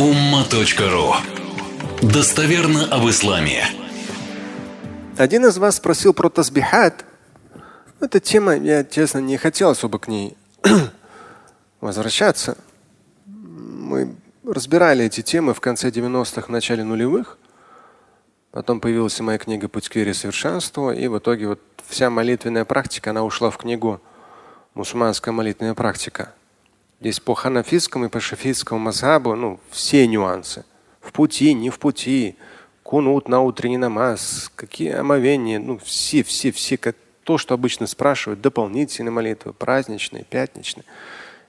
[0.00, 1.12] umma.ru
[2.00, 3.66] Достоверно об исламе.
[5.18, 7.04] Один из вас спросил про тазбихат.
[8.00, 10.38] Эта тема, я честно не хотел особо к ней
[11.82, 12.56] возвращаться.
[13.26, 17.36] Мы разбирали эти темы в конце 90-х, начале нулевых.
[18.52, 20.92] Потом появилась моя книга «Путь к вере совершенству».
[20.92, 24.00] И в итоге вот вся молитвенная практика, она ушла в книгу
[24.72, 26.32] «Мусульманская молитвенная практика».
[27.00, 30.64] Здесь по ханафитскому и по шафитскому мазхабу ну, все нюансы.
[31.00, 32.36] В пути, не в пути,
[32.82, 38.40] кунут на утренний намаз, какие омовения, ну все, все, все, как то, что обычно спрашивают,
[38.40, 40.84] дополнительные молитвы, праздничные, пятничные.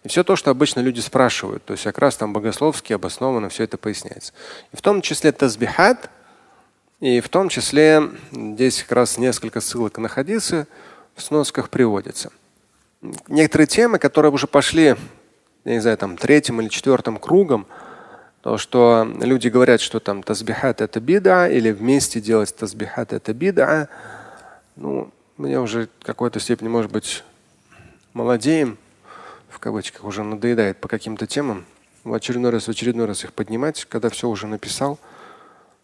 [0.03, 1.65] И все то, что обычно люди спрашивают.
[1.65, 4.33] То есть как раз там богословски обоснованно все это поясняется.
[4.71, 6.09] И в том числе тазбихат–
[7.01, 10.67] и в том числе здесь как раз несколько ссылок на хадисы
[11.15, 12.31] в сносках приводятся.
[13.27, 14.95] Некоторые темы, которые уже пошли,
[15.65, 17.67] я не знаю, там третьим или четвертым кругом,
[18.41, 23.89] то, что люди говорят, что там тазбихат это бида, или вместе делать тазбихат это бида,
[24.75, 27.23] ну, мне уже в какой-то степени, может быть,
[28.13, 28.77] молодеем,
[29.49, 31.65] в кавычках, уже надоедает по каким-то темам
[32.03, 34.99] в очередной раз, в очередной раз их поднимать, когда все уже написал–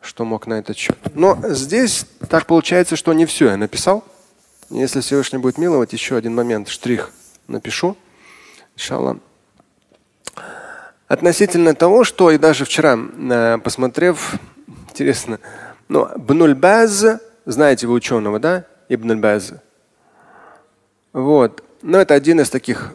[0.02, 0.98] что мог на этот счет.
[1.14, 4.04] Но здесь так получается, что не все я написал.
[4.70, 7.12] Если Всевышний будет миловать, еще один момент, штрих
[7.48, 7.96] напишу.
[8.76, 9.18] Иншаллах.
[11.08, 14.34] Относительно того, что и даже вчера, э, посмотрев,
[14.90, 15.40] интересно,
[15.88, 17.06] ну, Бнуль Баз,
[17.46, 18.66] знаете вы ученого, да?
[18.90, 19.54] Ибн Баз.
[21.14, 21.64] Вот.
[21.82, 22.94] Но это один из таких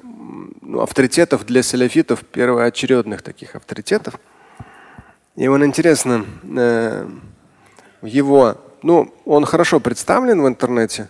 [0.60, 4.20] ну, авторитетов для салафитов, первоочередных таких авторитетов.
[5.34, 7.08] И он интересно, э,
[8.02, 11.08] его, ну, он хорошо представлен в интернете.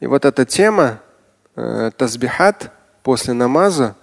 [0.00, 1.00] И вот эта тема
[1.56, 2.70] э, тазбихат
[3.02, 3.96] после намаза,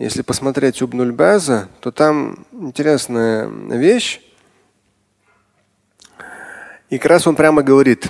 [0.00, 4.20] если посмотреть Убнуль База, то там интересная вещь.
[6.90, 8.08] И как раз он прямо говорит,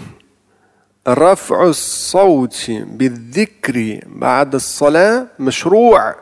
[1.06, 6.16] رفع الصوت بالذكر بعد الصلاة مشروع.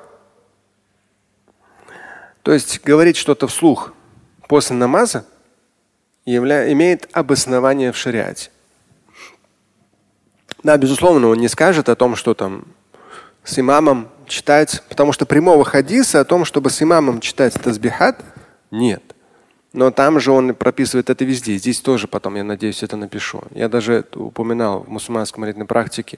[2.42, 3.94] То есть говорить что-то вслух
[4.48, 5.25] после намаза
[6.26, 6.70] явля...
[6.72, 8.50] имеет обоснование в шариате.
[10.62, 12.66] Да, безусловно, он не скажет о том, что там
[13.42, 18.23] с имамом читать, потому что прямого хадиса о том, чтобы с имамом читать тазбихат,
[18.72, 19.03] нет.
[19.73, 21.57] Но там же он прописывает это везде.
[21.57, 23.44] Здесь тоже потом, я надеюсь, это напишу.
[23.51, 26.18] Я даже упоминал в мусульманской молитвенной практике.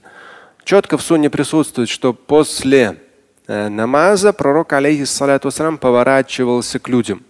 [0.64, 2.98] Четко в сунне присутствует, что после
[3.48, 7.24] э, намаза пророк, алейхиссалату поворачивался к людям.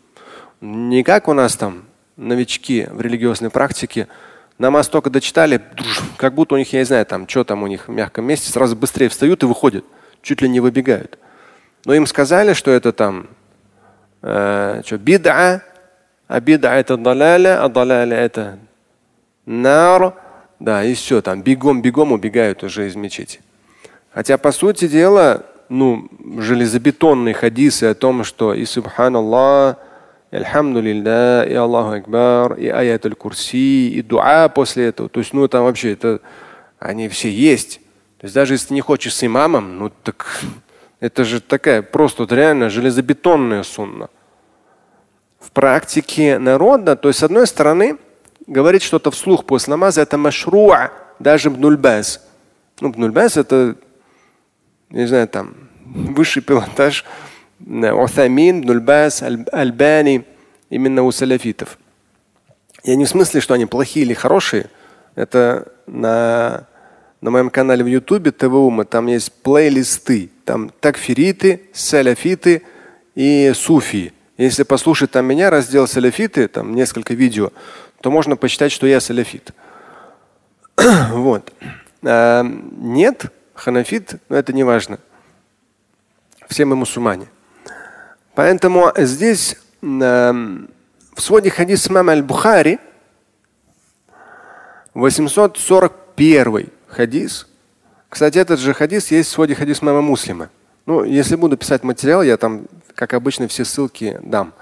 [0.60, 1.86] Не как у нас там
[2.18, 4.08] новички в религиозной практике.
[4.58, 5.62] Намаз только дочитали,
[6.18, 8.52] как будто у них, я не знаю, там, что там у них в мягком месте,
[8.52, 9.84] сразу быстрее встают и выходят,
[10.22, 11.18] чуть ли не выбегают.
[11.86, 13.28] Но им сказали, что это там
[14.22, 15.62] э, что, бид'a,
[16.28, 18.60] а бид'a это даляля, а даляля это
[19.46, 20.16] нар,
[20.60, 23.42] да, и все, там бегом-бегом убегают уже из мечети.
[24.14, 29.78] Хотя, по сути дела, ну, железобетонные хадисы о том, что и субханаллах,
[30.32, 35.10] Альхамдулилля, и Аллаху Акбар, и аят аль-Курси, и дуа после этого.
[35.10, 36.20] То есть, ну, там вообще это,
[36.80, 37.82] они все есть.
[38.22, 40.44] То есть даже если ты не хочешь с имамом, ну так
[41.00, 44.12] это же такая просто вот реально железобетонная сунна.
[45.40, 47.98] В практике народа, то есть с одной стороны,
[48.46, 52.24] говорить что-то вслух после намаза это машруа, даже бнульбаз.
[52.80, 53.76] Ну, бнульбаз это,
[54.92, 57.04] не знаю, там, высший пилотаж
[57.60, 60.26] Усамин, Нульбас, Альбани,
[60.70, 61.80] именно у салафитов.
[62.84, 64.70] Я не в смысле, что они плохие или хорошие.
[65.16, 66.68] Это на,
[67.22, 70.32] на моем канале в Ютубе ТВУМа, там есть плейлисты.
[70.44, 72.64] Там такфириты, салафиты
[73.14, 74.12] и суфии.
[74.38, 77.52] Если послушать там меня, раздел салафиты, там несколько видео,
[78.02, 79.54] то можно посчитать, что я салафит.
[81.12, 81.54] вот.
[82.04, 84.98] А, нет, ханафит, но это не важно.
[86.50, 87.28] Все мы мусульмане.
[88.34, 90.32] Поэтому здесь э,
[91.14, 92.80] в своде хадис имама Аль-Бухари
[94.96, 97.48] 841 хадис.
[98.10, 100.50] Кстати, этот же хадис есть в своде хадис мама Муслима.
[100.86, 102.66] Ну, если буду писать материал, я там,
[102.96, 104.54] как обычно, все ссылки дам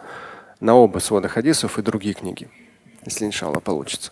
[0.60, 2.50] на оба свода хадисов и другие книги,
[3.06, 4.12] если иншаллах получится.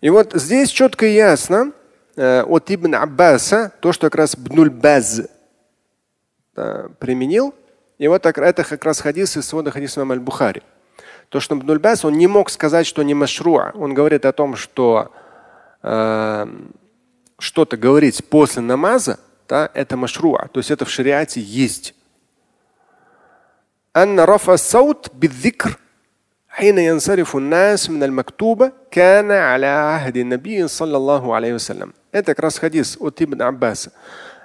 [0.00, 1.72] И вот здесь четко и ясно
[2.16, 5.22] э, от Ибн Аббаса, то, что как раз Бнуль Баз
[6.56, 7.54] э, применил–
[7.98, 10.62] и вот так, это как раз хадис из свода хадиса Аль-Бухари.
[11.28, 13.72] То, что Бнульбас, он не мог сказать, что не машруа.
[13.74, 15.10] Он говорит о том, что
[15.85, 16.47] э,
[17.39, 20.47] что-то говорить после намаза, да, это машруа.
[20.51, 21.95] То есть это в шариате есть.
[23.95, 25.77] أن رفع الصوت بالذكر
[26.49, 31.93] حين ينصرف الناس من المكتوبة كان على عهد النبي صلى الله عليه وسلم.
[32.11, 33.91] Это как раз хадис от Ибн Аббаса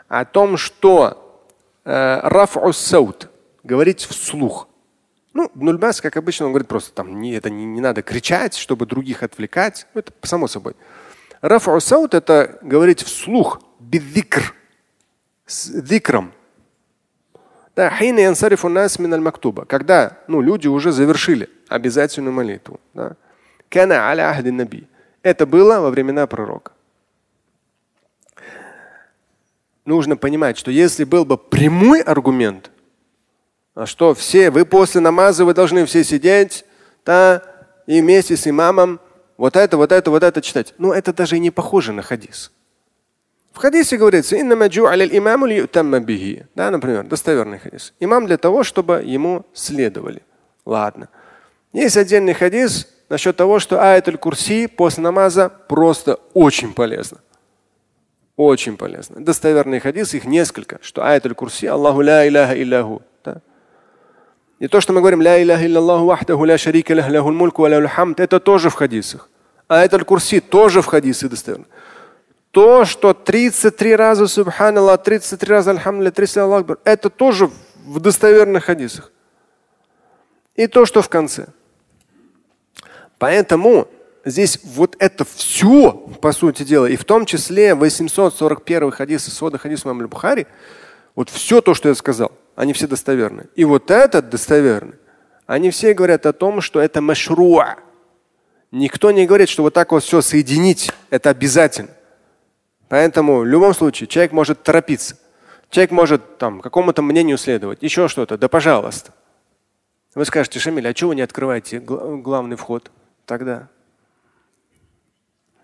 [0.09, 1.43] о том, что
[1.85, 3.29] э, раф'у саут,
[3.65, 4.69] говорить вслух.
[5.35, 8.87] Ну, Нульбас, как обычно, он говорит просто там не, это не, не надо кричать, чтобы
[8.87, 9.87] других отвлекать.
[9.94, 10.75] Ну, это само собой.
[11.42, 14.54] Раф'у саут это говорить вслух, бидзикр,
[15.46, 16.34] с дикром.
[17.76, 17.90] Да,
[19.66, 22.80] когда ну, люди уже завершили обязательную молитву.
[22.94, 23.16] Да.
[25.24, 26.74] Это было во времена пророка.
[29.86, 32.70] Нужно понимать, что если был бы прямой аргумент,
[33.74, 36.66] а что все, вы после намаза, вы должны все сидеть,
[37.06, 37.42] да,
[37.88, 39.00] и вместе с имамом
[39.42, 40.76] вот это, вот это, вот это читать.
[40.78, 42.52] Ну, это даже и не похоже на хадис.
[43.52, 44.44] В хадисе говорится, да,
[46.70, 47.96] например, достоверный хадис.
[48.00, 50.22] Имам для того, чтобы ему следовали.
[50.64, 51.10] Ладно.
[51.74, 57.18] Есть отдельный хадис насчет того, что аятуль курси после намаза просто очень полезно.
[58.36, 59.26] Очень полезно.
[59.26, 63.02] Достоверный хадис, их несколько, что аятуль курси, Аллаху ля иляха илляху.
[63.26, 63.42] Да?
[64.60, 68.40] И то, что мы говорим, ля иляха илляллаху вахтаху ля шарика ляхул мульку хамд, это
[68.40, 69.31] тоже в хадисах.
[69.72, 71.66] Аятуль курси тоже в хадисе достоверно.
[72.52, 77.50] То, что 33 раза Субханаллах, 33 раза Альхамдулилля, 33 Аллах это тоже
[77.86, 79.14] в достоверных хадисах.
[80.56, 81.48] И то, что в конце.
[83.18, 83.88] Поэтому
[84.26, 89.58] здесь вот это все, по сути дела, и в том числе 841 хадис и свода
[89.58, 90.48] хадис Мамль Бухари,
[91.16, 93.46] вот все то, что я сказал, они все достоверны.
[93.56, 94.96] И вот этот достоверный,
[95.46, 97.78] они все говорят о том, что это машруа.
[98.72, 101.92] Никто не говорит, что вот так вот все соединить, это обязательно.
[102.88, 105.18] Поэтому в любом случае человек может торопиться.
[105.70, 108.38] Человек может там какому-то мнению следовать, еще что-то.
[108.38, 109.14] Да пожалуйста.
[110.16, 112.92] Вы скажете, Шамиль, а чего вы не открываете главный вход
[113.26, 113.70] тогда?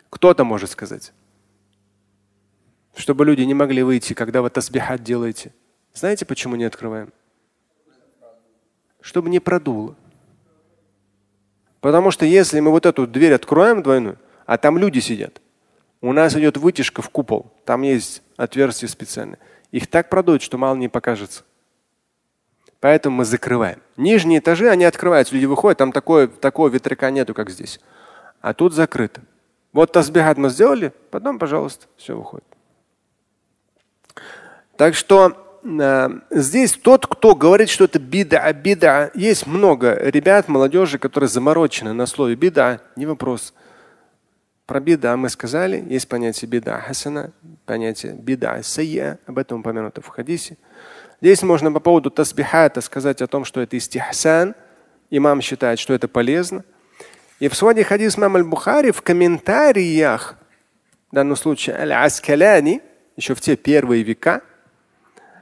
[0.09, 1.11] Кто-то может сказать.
[2.95, 5.53] Чтобы люди не могли выйти, когда вы тасбихат делаете.
[5.93, 7.11] Знаете, почему не открываем?
[9.01, 9.95] Чтобы не продуло.
[11.87, 15.41] Потому что если мы вот эту дверь откроем двойную, а там люди сидят,
[16.01, 17.53] у нас идет вытяжка в купол.
[17.63, 19.39] Там есть отверстие специальное.
[19.71, 21.45] Их так продуют, что мало не покажется.
[22.81, 23.81] Поэтому мы закрываем.
[23.95, 27.79] Нижние этажи, они открываются, люди выходят, там такое, такого ветряка нету, как здесь.
[28.41, 29.21] А тут закрыто.
[29.71, 32.43] Вот тазбихат мы сделали, потом, пожалуйста, все выходит.
[34.75, 35.46] Так что
[36.29, 42.05] здесь тот, кто говорит, что это бида, бида, есть много ребят, молодежи, которые заморочены на
[42.05, 43.53] слове бида, не вопрос.
[44.65, 47.31] Про беда мы сказали, есть понятие беда хасана,
[47.65, 50.57] понятие беда сайя, об этом упомянуто в хадисе.
[51.21, 54.55] Здесь можно по поводу тасбихата сказать о том, что это истихсан.
[55.09, 56.65] Имам считает, что это полезно.
[57.39, 60.35] И в своде хадис мам аль-Бухари в комментариях,
[61.11, 62.81] в данном случае аль-Аскаляни,
[63.15, 64.41] еще в те первые века,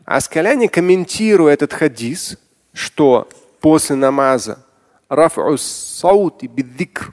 [0.04, 2.38] Аскаляни комментируя этот хадис,
[2.72, 3.28] что
[3.60, 4.64] после намаза
[5.08, 7.12] раф'у саути биддикр,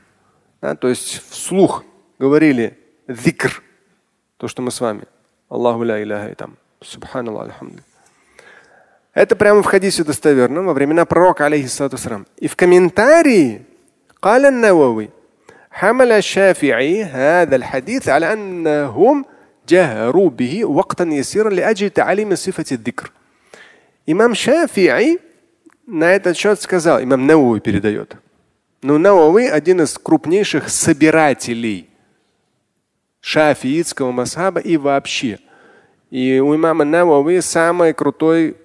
[0.62, 1.84] да, то есть вслух
[2.20, 2.78] говорили
[3.08, 3.62] зикр,
[4.38, 5.04] то, что мы с вами.
[5.50, 6.58] Аллаху ля иляха и там.
[6.82, 7.82] Субханаллах, альхамду.
[9.14, 11.98] Это прямо в хадисе достоверно во времена пророка, алейхиссалату
[12.38, 13.66] И в комментарии
[14.22, 15.10] قال النووي
[15.72, 19.26] حمل الشافعي هذا الحديث على أنهم
[19.68, 23.12] جهروا به وقتا يسيرا لأجل تعليم صفة الذكر.
[24.08, 25.20] Имам Шафи'и
[25.86, 28.16] на этот счет сказал, имам Науи передает.
[28.82, 31.90] Но Науи один из крупнейших собирателей
[33.28, 35.40] шафиитского масхаба и вообще.
[36.10, 38.56] И у имама Навави самый крутой,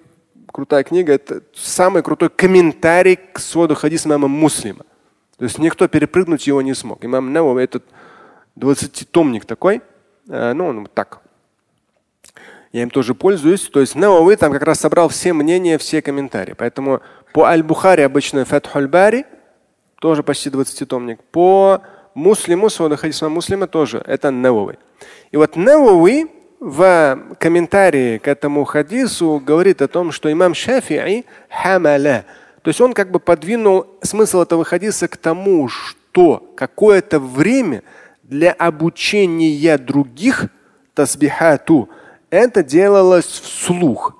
[0.47, 4.85] крутая книга, это самый крутой комментарий к своду хадиса имама Муслима.
[5.37, 7.03] То есть никто перепрыгнуть его не смог.
[7.03, 7.83] Имам Навави этот
[8.57, 9.81] 20-томник такой,
[10.28, 11.20] э, ну вот так.
[12.72, 13.62] Я им тоже пользуюсь.
[13.68, 16.54] То есть Навави там как раз собрал все мнения, все комментарии.
[16.56, 17.00] Поэтому
[17.32, 19.24] по Аль-Бухари обычно Фатхуль Бари,
[20.00, 21.18] тоже почти 20-томник.
[21.32, 21.82] По
[22.14, 24.78] Муслиму, свода хадиса Муслима тоже, это Навави.
[25.30, 26.26] И вот Навави
[26.60, 32.24] в комментарии к этому хадису говорит о том, что имам Шафи'i хамаля.
[32.62, 37.82] То есть он как бы подвинул смысл этого хадиса к тому, что какое-то время
[38.28, 40.46] для обучения других
[40.94, 41.88] тасбихату
[42.30, 44.14] это делалось вслух.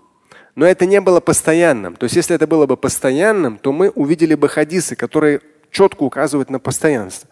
[0.55, 1.95] Но это не было постоянным.
[1.95, 6.50] То есть если это было бы постоянным, то мы увидели бы хадисы, которые четко указывают
[6.50, 7.29] на постоянство.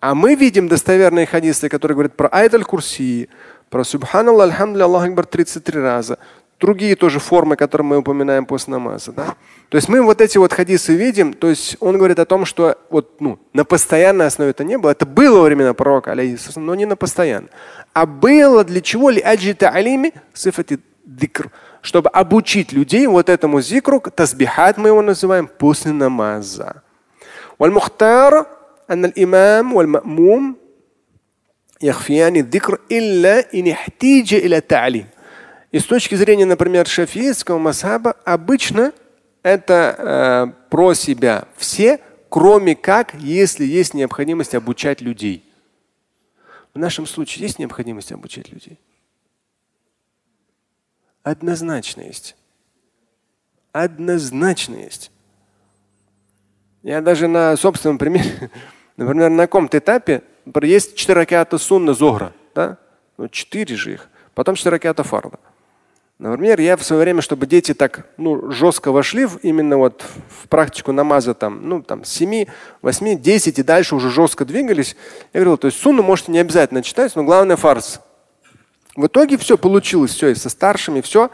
[0.00, 3.30] А мы видим достоверные хадисы, которые говорят про Айдаль Курси,
[3.70, 6.18] про Субханаллах, Альхамдулилlah, Аллах Акбар 33 раза
[6.59, 9.11] другие тоже формы, которые мы упоминаем после намаза.
[9.11, 9.35] Да?
[9.69, 12.77] То есть мы вот эти вот хадисы видим, то есть он говорит о том, что
[12.89, 14.91] вот, ну, на постоянной основе это не было.
[14.91, 16.15] Это было во времена пророка,
[16.55, 17.49] но не на постоянно.
[17.93, 19.09] А было для чего?
[19.09, 21.49] Ли алими сифати дикр.
[21.81, 26.81] Чтобы обучить людей вот этому зикру, тазбихат мы его называем, после намаза.
[27.59, 28.45] والمختار
[28.89, 30.55] أن الإمام والمأموم
[31.81, 35.05] يخفيان الذكر إلا إن احتيج إلى التعليم.
[35.70, 38.92] и с точки зрения, например, шафийского масаба, обычно
[39.42, 45.44] это э, про себя все, кроме как, если есть необходимость обучать людей.
[46.72, 48.78] В нашем случае есть необходимость обучать людей?
[51.22, 52.36] Однозначно есть.
[53.72, 55.10] Однозначно есть.
[56.82, 58.50] Я даже на собственном примере,
[58.96, 60.22] например, на каком-то этапе
[60.62, 62.78] есть четыре ракета сунна зогра, да?
[63.18, 64.08] Ну, четыре же их.
[64.34, 65.38] Потом четыре ракета фарда.
[66.18, 70.48] Например, я в свое время, чтобы дети так ну, жестко вошли в, именно вот в
[70.48, 72.46] практику намаза там, ну, там, с 7,
[72.82, 74.96] 8, 10 и дальше уже жестко двигались,
[75.32, 78.00] я говорил, то есть сунну можете не обязательно читать, но главное фарс.
[78.96, 81.30] В итоге все получилось, все, и со старшими все,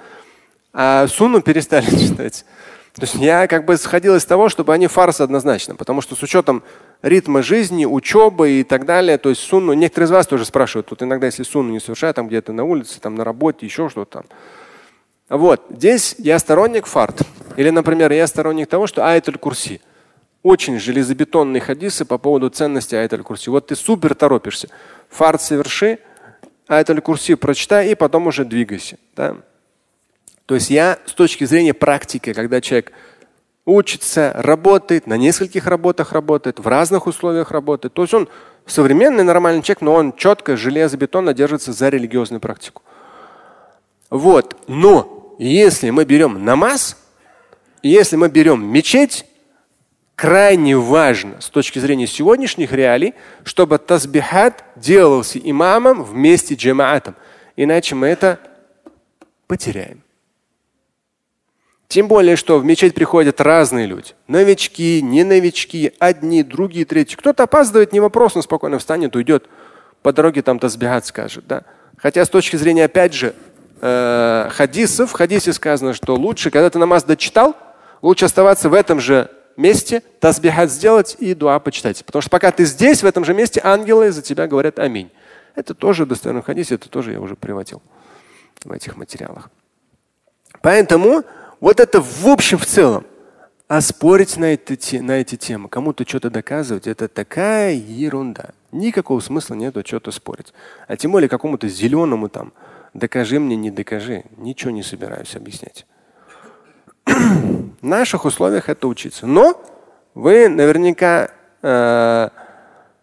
[0.74, 2.44] а сунну перестали читать.
[2.94, 6.22] То есть я как бы сходил из того, чтобы они фарс однозначно, потому что с
[6.22, 6.62] учетом
[7.00, 11.02] ритма жизни, учебы и так далее, то есть сунну, некоторые из вас тоже спрашивают, тут
[11.02, 14.24] иногда если сунну не совершают, там где-то на улице, там на работе, еще что-то там,
[15.36, 17.22] вот, здесь я сторонник фарт.
[17.56, 19.80] Или, например, я сторонник того, что айталь курси.
[20.42, 23.48] Очень железобетонные хадисы по поводу ценности айталь курси.
[23.48, 24.68] Вот ты супер торопишься.
[25.08, 25.98] Фарт соверши,
[26.66, 28.98] айталь курси прочитай и потом уже двигайся.
[29.16, 29.36] Да?
[30.46, 32.92] То есть я с точки зрения практики, когда человек
[33.64, 37.94] учится, работает, на нескольких работах работает, в разных условиях работает.
[37.94, 38.28] То есть он
[38.66, 42.82] современный нормальный человек, но он четко, железобетонно держится за религиозную практику.
[44.10, 44.56] Вот.
[44.68, 46.96] Но если мы берем намаз,
[47.82, 49.26] если мы берем мечеть,
[50.14, 53.14] крайне важно с точки зрения сегодняшних реалий,
[53.44, 57.16] чтобы тазбихат делался имамом вместе с джамаатом.
[57.56, 58.38] Иначе мы это
[59.46, 60.02] потеряем.
[61.88, 64.14] Тем более, что в мечеть приходят разные люди.
[64.26, 67.14] Новички, не новички, одни, другие, третьи.
[67.16, 69.48] Кто-то опаздывает, не вопрос, он спокойно встанет, уйдет.
[70.02, 71.46] По дороге там тазбихат скажет.
[71.46, 71.62] Да?
[71.96, 73.34] Хотя с точки зрения, опять же,
[73.80, 77.56] э, хадисов, в хадисе сказано, что лучше, когда ты намаз дочитал,
[78.02, 82.04] лучше оставаться в этом же месте, тасбихат сделать и дуа почитать.
[82.04, 85.10] Потому что пока ты здесь, в этом же месте, ангелы за тебя говорят аминь.
[85.54, 87.82] Это тоже достоверно в хадисе, это тоже я уже приводил
[88.64, 89.50] в этих материалах.
[90.62, 91.22] Поэтому
[91.60, 93.06] вот это в общем в целом.
[93.66, 98.50] А спорить на эти, на эти темы, кому-то что-то доказывать, это такая ерунда.
[98.72, 100.52] Никакого смысла нету что-то спорить.
[100.86, 102.52] А тем более какому-то зеленому там,
[102.94, 104.24] Докажи мне, не докажи.
[104.36, 105.86] Ничего не собираюсь объяснять.
[107.06, 109.26] В наших условиях это учиться.
[109.26, 109.62] Но
[110.14, 112.28] вы наверняка э,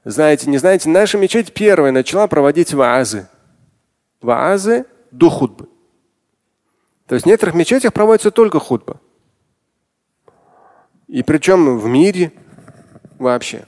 [0.03, 3.27] знаете, не знаете, наша мечеть первая начала проводить ваазы.
[4.21, 5.69] Ваазы до худбы.
[7.07, 8.99] То есть в некоторых мечетях проводится только худба.
[11.07, 12.31] И причем в мире
[13.19, 13.65] вообще.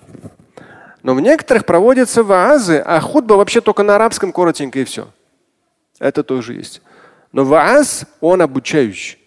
[1.04, 5.10] Но в некоторых проводятся ваазы, а худба вообще только на арабском коротенько и все.
[6.04, 6.82] Это тоже есть.
[7.32, 9.18] Но вааз, он обучающий.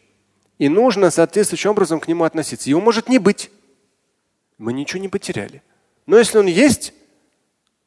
[0.59, 2.69] И нужно соответствующим образом к нему относиться.
[2.69, 3.51] Его может не быть.
[4.59, 5.63] Мы ничего не потеряли.
[6.05, 6.93] Но если он есть,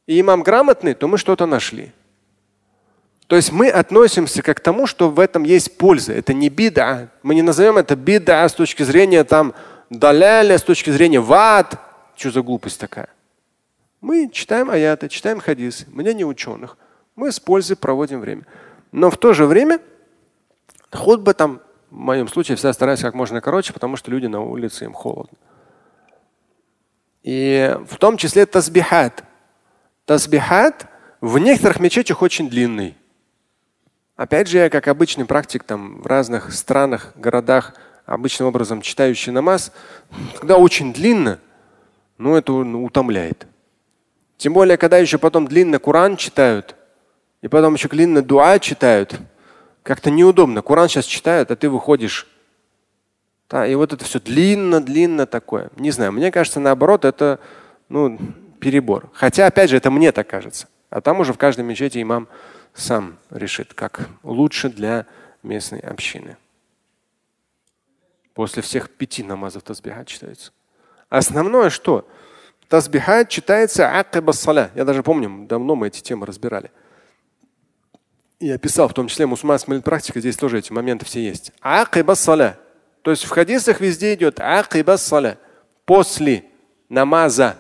[0.08, 1.92] и имам грамотный, то мы что-то нашли.
[3.28, 6.14] То есть мы относимся к тому, что в этом есть польза.
[6.14, 7.12] Это не бида.
[7.22, 9.54] Мы не назовем это бида с точки зрения там
[9.92, 11.80] даляля, с точки зрения ват.
[12.16, 13.10] Что за глупость такая?
[14.02, 16.76] Мы читаем аяты, читаем хадисы, мнение ученых.
[17.16, 18.46] Мы с пользой проводим время.
[18.92, 19.80] Но в то же время
[20.92, 24.86] худба там, в моем случае, всегда стараюсь как можно короче, потому что люди на улице,
[24.86, 25.38] им холодно.
[27.24, 29.24] И в том числе тазбихат.
[30.06, 30.88] Тазбихат
[31.22, 32.96] в некоторых мечетях очень длинный.
[34.16, 37.74] Опять же, я как обычный практик там в разных странах, городах,
[38.06, 39.72] обычным образом читающий намаз,
[40.40, 41.40] когда очень длинно,
[42.18, 43.48] ну это утомляет.
[44.38, 46.76] Тем более, когда еще потом длинно Коран читают,
[47.42, 49.20] и потом еще длинно дуа читают.
[49.84, 50.62] Как-то неудобно.
[50.62, 52.28] Коран сейчас читают, а ты выходишь.
[53.50, 55.72] Да, и вот это все длинно-длинно такое.
[55.78, 57.40] Не знаю, мне кажется, наоборот, это
[57.88, 58.20] ну,
[58.60, 59.10] перебор.
[59.14, 60.68] Хотя, опять же, это мне так кажется.
[60.90, 62.28] А там уже в каждой мечети имам
[62.74, 65.08] сам решит, как лучше для
[65.42, 66.38] местной общины.
[68.34, 70.52] После всех пяти намазов тазбихат читается.
[71.10, 72.08] Основное что?
[72.68, 74.70] Тазбихат читается акиба саля.
[74.76, 76.72] Я даже помню, давно мы эти темы разбирали.
[78.40, 81.52] И описал, в том числе мусульманская практика, здесь тоже эти моменты все есть.
[81.60, 82.58] Акиба саля.
[83.02, 85.38] То есть в хадисах везде идет акиба саля.
[85.86, 86.46] После
[86.88, 87.58] намаза.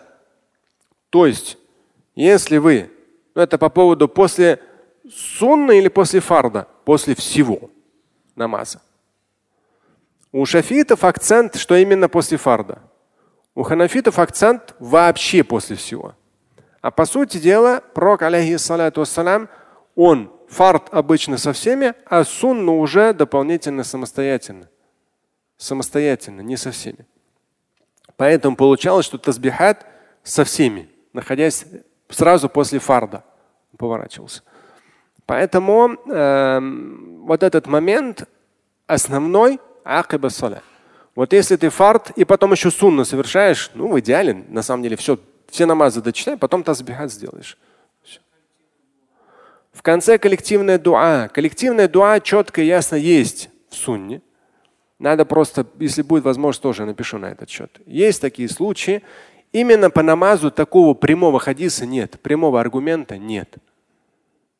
[1.09, 1.57] То есть,
[2.15, 2.91] если вы,
[3.35, 4.61] ну это по поводу после
[5.11, 6.67] сунны или после фарда?
[6.85, 7.69] После всего
[8.35, 8.81] намаза.
[10.31, 12.79] У шафитов акцент, что именно после фарда.
[13.55, 16.15] У ханафитов акцент вообще после всего.
[16.81, 19.49] А по сути дела, пророк, алейхиссалату вассалям,
[19.95, 24.69] он фард обычно со всеми, а сунну уже дополнительно самостоятельно.
[25.57, 27.05] Самостоятельно, не со всеми.
[28.17, 29.85] Поэтому получалось, что тазбихат
[30.23, 31.65] со всеми, находясь
[32.09, 33.23] сразу после фарда,
[33.77, 34.41] поворачивался.
[35.25, 36.59] Поэтому э,
[37.21, 38.27] вот этот момент
[38.87, 40.63] основной акиба саля.
[41.15, 44.95] Вот если ты фард и потом еще сунна совершаешь, ну в идеале, на самом деле
[44.95, 47.57] все, все намазы дочитай, потом тазбихат сделаешь.
[49.79, 51.29] В конце коллективная дуа.
[51.29, 54.21] Коллективная дуа четко и ясно есть в сунне.
[54.99, 57.79] Надо просто, если будет возможность, тоже напишу на этот счет.
[57.85, 59.03] Есть такие случаи.
[59.53, 63.55] Именно по намазу такого прямого хадиса нет, прямого аргумента нет.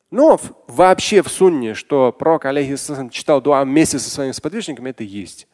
[0.09, 5.49] Но вообще в сунне, что пророк алейхиссалам читал дуа вместе со своими сподвижниками, это есть.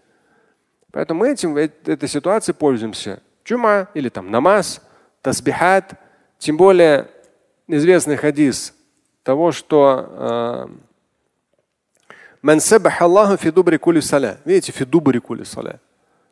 [0.92, 3.20] Поэтому мы этим, э, этой ситуацией пользуемся.
[3.44, 4.84] Чума или там намаз,
[5.24, 5.96] тасбихат.
[6.38, 7.10] Тем более
[7.68, 8.76] известный хадис
[9.26, 10.68] того, что э,
[12.44, 12.60] Ман
[13.00, 14.38] Аллаху фидубри кули саля.
[14.46, 15.80] Видите, фидубри кули саля.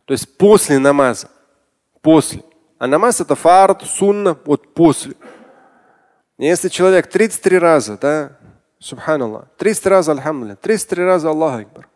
[0.05, 1.27] То есть после намаза.
[2.01, 2.43] После.
[2.77, 5.15] А намаз это фард, сунна, вот после.
[6.37, 8.37] Если человек 33 раза, да,
[8.79, 11.87] субханаллах, 33 раза альхамдулилля, 33 раза Аллаху Акбар.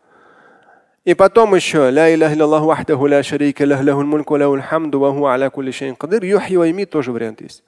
[1.04, 5.32] И потом еще ля илляха илляллаху вахдаху ля шарика лях лахул мульку лахул хамду ва
[5.32, 6.24] аля кулли шейн кадир.
[6.24, 7.62] Юхи ва тоже вариант есть.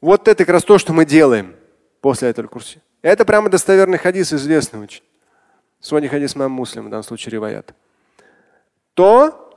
[0.00, 1.54] Вот это как раз то, что мы делаем
[2.03, 2.79] после этого курса.
[3.01, 5.03] Это прямо достоверный хадис, известный очень.
[5.79, 7.73] Сегодня хадис мам муслим, в данном случае риваят.
[8.93, 9.51] То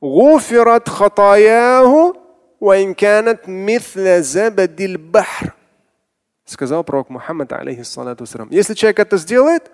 [0.00, 2.16] гуфират хатаяху
[2.60, 5.54] وإن كانت مثل زبد البحر
[6.50, 9.70] сказал пророк Мухаммад, алейхиссалату Если человек это сделает,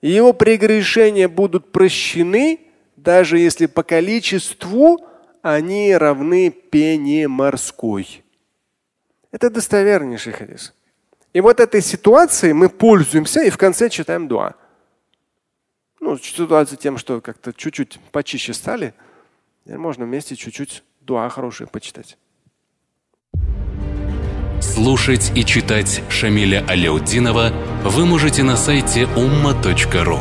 [0.00, 2.60] его прегрешения будут прощены,
[2.96, 5.00] даже если по количеству
[5.40, 8.22] они равны пене морской.
[9.30, 10.74] Это достовернейший хадис.
[11.37, 14.55] И вот этой ситуацией мы пользуемся и в конце читаем дуа.
[15.99, 18.95] Ну, ситуация тем, что как-то чуть-чуть почище стали,
[19.65, 22.17] можно вместе чуть-чуть дуа хорошие почитать.
[24.61, 30.19] Слушать и читать Шамиля Аляутдинова вы можете на сайте umma.ru.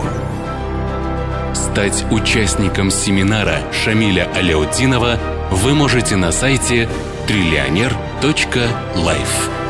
[1.54, 5.18] Стать участником семинара Шамиля Аляутдинова
[5.50, 6.90] вы можете на сайте
[7.26, 9.65] триллионер.life.